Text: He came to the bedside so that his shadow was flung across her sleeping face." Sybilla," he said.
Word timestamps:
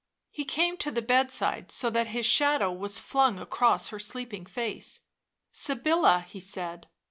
He 0.31 0.45
came 0.45 0.77
to 0.77 0.89
the 0.89 1.03
bedside 1.03 1.71
so 1.71 1.91
that 1.91 2.07
his 2.07 2.25
shadow 2.25 2.71
was 2.73 2.99
flung 2.99 3.37
across 3.37 3.89
her 3.89 3.99
sleeping 3.99 4.47
face." 4.47 5.01
Sybilla," 5.51 6.25
he 6.27 6.39
said. 6.39 6.87